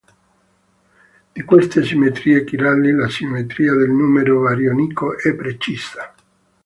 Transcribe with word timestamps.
Di 1.31 1.43
queste 1.43 1.83
simmetrie 1.83 2.43
chirali, 2.43 2.91
la 2.91 3.07
simmetria 3.07 3.75
del 3.75 3.91
numero 3.91 4.41
barionico 4.41 5.15
è 5.15 5.35
precisa. 5.35 6.11